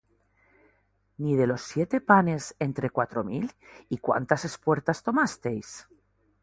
¿Ni 1.19 1.35
de 1.35 1.45
los 1.45 1.61
siete 1.61 2.01
panes 2.01 2.55
entre 2.57 2.89
cuatro 2.89 3.23
mil, 3.23 3.53
y 3.87 3.99
cuántas 3.99 4.45
espuertas 4.45 5.03
tomasteis? 5.03 5.87